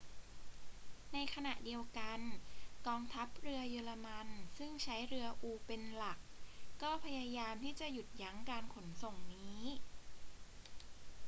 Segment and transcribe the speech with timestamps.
[1.13, 2.19] ในขณะเดียวกัน
[2.87, 4.27] กองทัพเรือเยอรมัน
[4.57, 6.19] ซึ่งใช้เรืออูเป็นหลัก
[6.81, 9.61] ก็พยายามที่จะหยุดยั้งการขนส่งนี้